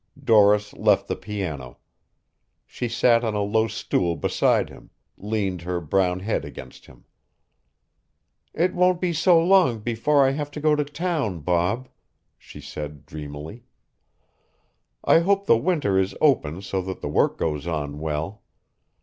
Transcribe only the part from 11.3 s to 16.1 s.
Bob," she said dreamily. "I hope the winter